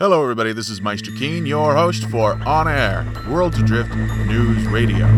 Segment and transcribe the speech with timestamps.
[0.00, 0.52] Hello, everybody.
[0.52, 3.92] This is Meister Keen, your host for On Air Worlds Adrift
[4.28, 5.08] News Radio.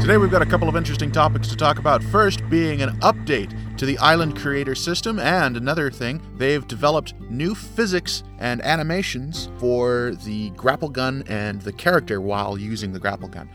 [0.00, 2.04] Today, we've got a couple of interesting topics to talk about.
[2.04, 7.54] First, being an update to the Island Creator system, and another thing, they've developed new
[7.54, 13.48] physics and animations for the grapple gun and the character while using the grapple gun.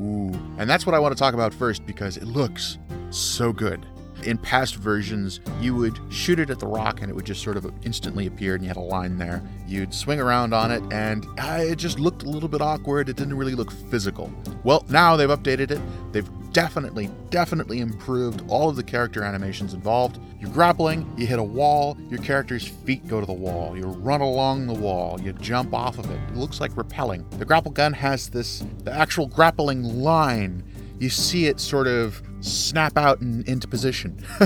[0.00, 0.32] Ooh.
[0.58, 2.78] And that's what I want to talk about first because it looks
[3.10, 3.84] so good.
[4.24, 7.56] In past versions, you would shoot it at the rock and it would just sort
[7.56, 9.42] of instantly appear and you had a line there.
[9.66, 13.08] You'd swing around on it and uh, it just looked a little bit awkward.
[13.08, 14.32] It didn't really look physical.
[14.62, 15.80] Well, now they've updated it.
[16.12, 20.18] They've definitely, definitely improved all of the character animations involved.
[20.40, 24.20] You're grappling, you hit a wall, your character's feet go to the wall, you run
[24.20, 26.20] along the wall, you jump off of it.
[26.28, 27.28] It looks like rappelling.
[27.38, 30.64] The grapple gun has this, the actual grappling line.
[30.98, 34.22] You see it sort of snap out and into position.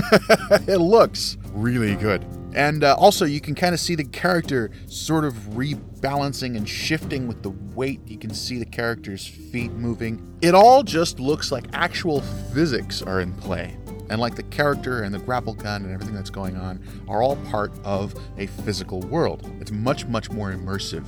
[0.67, 2.25] it looks really good.
[2.55, 7.27] And uh, also, you can kind of see the character sort of rebalancing and shifting
[7.27, 7.99] with the weight.
[8.07, 10.37] You can see the character's feet moving.
[10.41, 12.21] It all just looks like actual
[12.53, 13.77] physics are in play.
[14.09, 17.35] And like the character and the grapple gun and everything that's going on are all
[17.47, 19.51] part of a physical world.
[19.59, 21.05] It's much, much more immersive.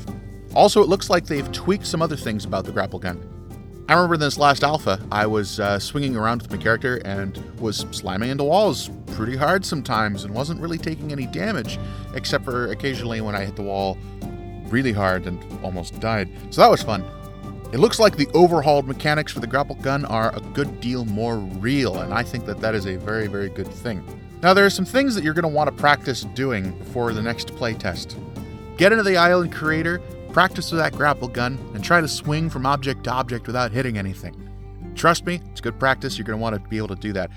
[0.54, 3.24] Also, it looks like they've tweaked some other things about the grapple gun.
[3.90, 7.38] I remember in this last alpha, I was uh, swinging around with my character and
[7.62, 11.80] was slamming into walls pretty hard sometimes and wasn't really taking any damage,
[12.14, 13.98] except for occasionally when I hit the wall
[14.66, 16.30] really hard and almost died.
[16.50, 17.02] So that was fun.
[17.72, 21.38] It looks like the overhauled mechanics for the grapple gun are a good deal more
[21.38, 24.04] real, and I think that that is a very, very good thing.
[24.44, 27.22] Now, there are some things that you're going to want to practice doing before the
[27.22, 28.16] next playtest.
[28.78, 30.02] Get into the island creator,
[30.38, 33.98] practice with that grapple gun, and try to swing from object to object without hitting
[33.98, 34.36] anything.
[34.94, 36.16] Trust me, it's good practice.
[36.16, 37.32] You're going to want to be able to do that.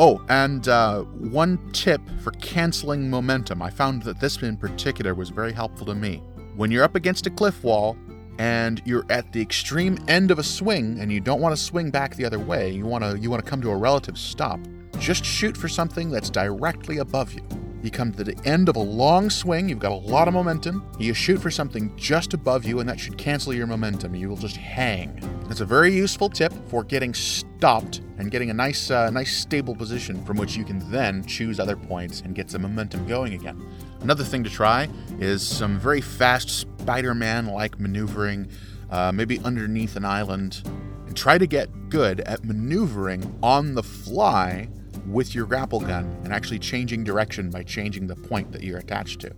[0.00, 3.62] Oh, and uh, one tip for canceling momentum.
[3.62, 6.24] I found that this in particular was very helpful to me.
[6.56, 7.96] When you're up against a cliff wall
[8.40, 11.92] and you're at the extreme end of a swing and you don't want to swing
[11.92, 14.58] back the other way, you want to you want to come to a relative stop.
[14.98, 17.42] Just shoot for something that's directly above you.
[17.82, 20.84] You come to the end of a long swing, you've got a lot of momentum.
[20.98, 24.14] You shoot for something just above you, and that should cancel your momentum.
[24.14, 25.18] You will just hang.
[25.48, 29.74] It's a very useful tip for getting stopped and getting a nice, uh, nice stable
[29.74, 33.66] position from which you can then choose other points and get some momentum going again.
[34.02, 34.86] Another thing to try
[35.18, 38.50] is some very fast Spider Man like maneuvering,
[38.90, 40.62] uh, maybe underneath an island,
[41.06, 44.68] and try to get good at maneuvering on the fly
[45.06, 49.20] with your grapple gun and actually changing direction by changing the point that you're attached
[49.20, 49.34] to.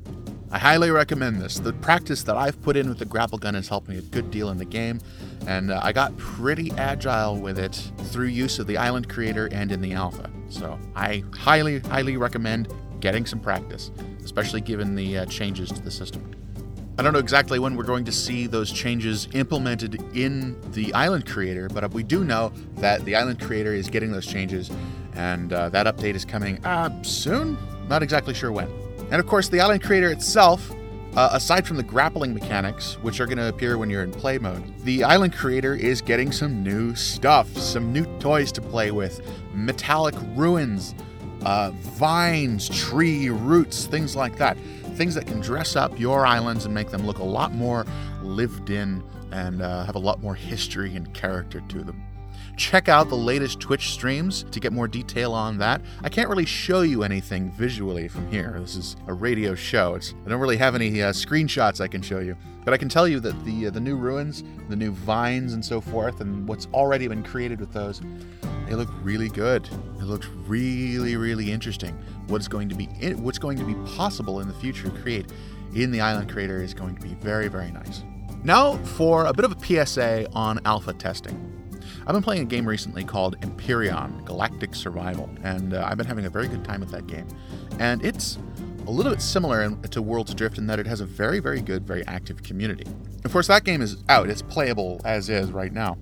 [0.50, 1.58] I highly recommend this.
[1.58, 4.30] The practice that I've put in with the grapple gun has helped me a good
[4.30, 5.00] deal in the game,
[5.46, 9.72] and uh, I got pretty agile with it through use of the Island Creator and
[9.72, 10.30] in the alpha.
[10.50, 12.68] So I highly, highly recommend
[13.00, 13.90] getting some practice,
[14.22, 16.30] especially given the uh, changes to the system.
[16.98, 21.26] I don't know exactly when we're going to see those changes implemented in the Island
[21.26, 24.70] Creator, but we do know that the Island Creator is getting those changes,
[25.14, 27.56] and uh, that update is coming uh, soon.
[27.88, 28.68] Not exactly sure when.
[29.10, 30.70] And of course, the Island Creator itself,
[31.14, 34.38] uh, aside from the grappling mechanics, which are going to appear when you're in play
[34.38, 39.20] mode, the Island Creator is getting some new stuff, some new toys to play with,
[39.52, 40.94] metallic ruins,
[41.44, 44.56] uh, vines, tree roots, things like that
[44.92, 47.86] things that can dress up your islands and make them look a lot more
[48.22, 52.02] lived in and uh, have a lot more history and character to them.
[52.56, 55.80] Check out the latest Twitch streams to get more detail on that.
[56.02, 58.56] I can't really show you anything visually from here.
[58.60, 59.94] This is a radio show.
[59.94, 62.90] It's, I don't really have any uh, screenshots I can show you, but I can
[62.90, 66.46] tell you that the uh, the new ruins, the new vines, and so forth, and
[66.46, 68.02] what's already been created with those,
[68.68, 69.66] they look really good.
[69.98, 71.98] It looks really, really interesting.
[72.26, 75.32] What's going to be in, what's going to be possible in the future to create
[75.74, 78.02] in the Island Creator is going to be very, very nice.
[78.44, 81.61] Now for a bit of a PSA on alpha testing.
[82.04, 86.26] I've been playing a game recently called Empyrion Galactic Survival, and uh, I've been having
[86.26, 87.28] a very good time with that game.
[87.78, 88.38] And it's
[88.88, 91.60] a little bit similar in, to Worlds Adrift in that it has a very, very
[91.60, 92.90] good, very active community.
[93.24, 95.96] Of course, that game is out, it's playable as is right now.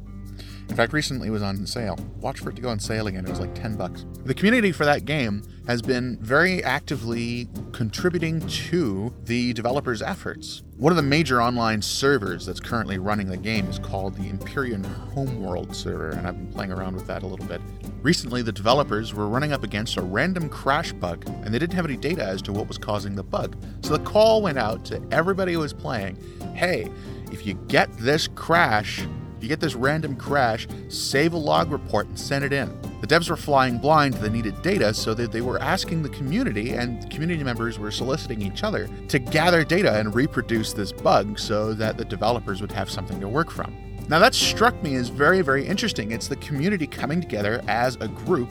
[0.70, 1.98] In fact, recently it was on sale.
[2.20, 3.26] Watch for it to go on sale again.
[3.26, 4.06] It was like 10 bucks.
[4.24, 7.48] The community for that game has been very actively
[7.80, 10.62] contributing to the developers' efforts.
[10.76, 14.84] One of the major online servers that's currently running the game is called the Empyrion
[15.14, 17.62] Homeworld server, and I've been playing around with that a little bit.
[18.02, 21.86] Recently, the developers were running up against a random crash bug, and they didn't have
[21.86, 23.56] any data as to what was causing the bug.
[23.80, 26.18] So the call went out to everybody who was playing
[26.54, 26.90] hey,
[27.32, 29.06] if you get this crash,
[29.42, 32.68] you get this random crash, save a log report and send it in.
[33.00, 36.10] The devs were flying blind to the needed data, so that they were asking the
[36.10, 41.38] community, and community members were soliciting each other to gather data and reproduce this bug
[41.38, 43.74] so that the developers would have something to work from.
[44.08, 46.10] Now, that struck me as very, very interesting.
[46.10, 48.50] It's the community coming together as a group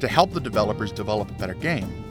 [0.00, 2.04] to help the developers develop a better game.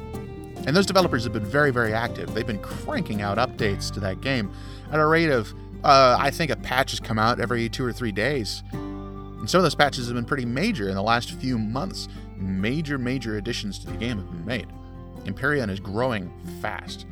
[0.65, 2.33] And those developers have been very, very active.
[2.33, 4.51] They've been cranking out updates to that game
[4.91, 5.53] at a rate of
[5.87, 8.61] uh, I think a patch has come out every two or three days.
[8.73, 12.09] And some of those patches have been pretty major in the last few months.
[12.35, 14.67] Major, major additions to the game have been made.
[15.23, 16.29] Empyrion is growing
[16.61, 17.05] fast.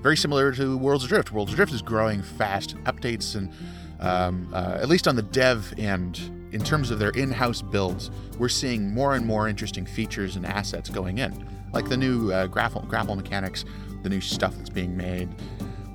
[0.00, 1.30] Very similar to Worlds Adrift.
[1.30, 2.74] Worlds Adrift is growing fast.
[2.84, 3.52] Updates and
[4.00, 8.48] um, uh, at least on the dev end, in terms of their in-house builds, we're
[8.48, 12.80] seeing more and more interesting features and assets going in, like the new uh, grapple,
[12.82, 13.66] grapple mechanics,
[14.02, 15.28] the new stuff that's being made,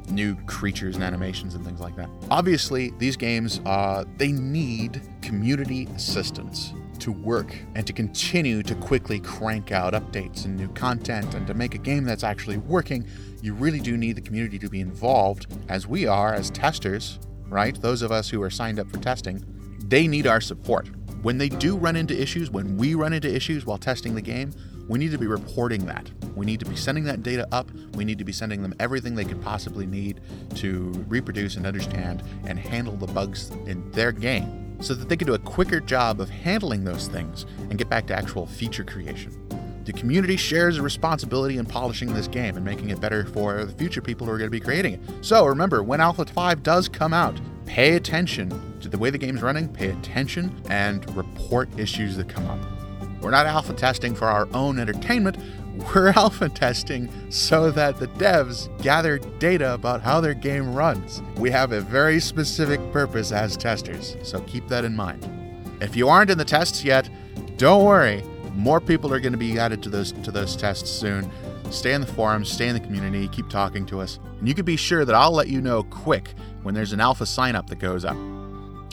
[0.09, 2.09] new creatures and animations and things like that.
[2.31, 9.19] Obviously, these games uh, they need community assistance to work and to continue to quickly
[9.19, 13.05] crank out updates and new content and to make a game that's actually working.
[13.41, 17.19] You really do need the community to be involved, as we are as testers,
[17.49, 17.79] right?
[17.81, 19.43] Those of us who are signed up for testing,
[19.85, 20.89] they need our support.
[21.21, 24.51] When they do run into issues, when we run into issues while testing the game,
[24.87, 26.09] we need to be reporting that.
[26.35, 27.69] We need to be sending that data up.
[27.95, 30.21] We need to be sending them everything they could possibly need
[30.55, 35.27] to reproduce and understand and handle the bugs in their game so that they can
[35.27, 39.33] do a quicker job of handling those things and get back to actual feature creation.
[39.85, 43.71] The community shares a responsibility in polishing this game and making it better for the
[43.71, 45.01] future people who are going to be creating it.
[45.21, 49.41] So remember, when Alpha 5 does come out, pay attention to the way the game's
[49.41, 52.76] running, pay attention, and report issues that come up.
[53.21, 55.37] We're not alpha testing for our own entertainment.
[55.93, 61.21] We're alpha testing so that the devs gather data about how their game runs.
[61.35, 65.27] We have a very specific purpose as testers, so keep that in mind.
[65.81, 67.09] If you aren't in the tests yet,
[67.57, 68.23] don't worry.
[68.53, 71.29] More people are going to be added to those to those tests soon.
[71.69, 74.65] Stay in the forums, stay in the community, keep talking to us, and you can
[74.65, 76.33] be sure that I'll let you know quick
[76.63, 78.15] when there's an alpha sign up that goes up.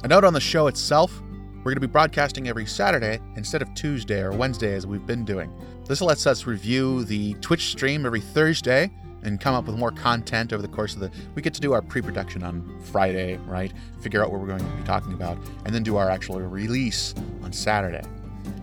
[0.03, 1.23] A note on the show itself
[1.65, 5.25] we're going to be broadcasting every Saturday instead of Tuesday or Wednesday as we've been
[5.25, 5.51] doing.
[5.87, 8.91] This lets us review the Twitch stream every Thursday
[9.23, 11.73] and come up with more content over the course of the we get to do
[11.73, 13.73] our pre-production on Friday, right?
[14.03, 17.15] Figure out what we're going to be talking about and then do our actual release
[17.43, 18.07] on Saturday.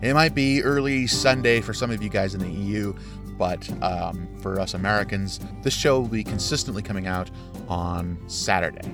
[0.00, 2.94] It might be early Sunday for some of you guys in the EU,
[3.36, 7.32] but um, for us Americans, this show will be consistently coming out
[7.68, 8.88] on Saturday.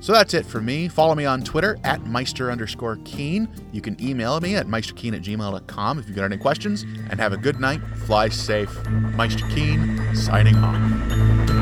[0.00, 0.88] So that's it for me.
[0.88, 3.48] Follow me on Twitter at Meister underscore Keen.
[3.72, 6.82] You can email me at meisterkeen at gmail.com if you've got any questions.
[7.10, 7.80] And have a good night.
[8.04, 8.70] Fly safe.
[8.88, 11.55] Meister Keen, signing off.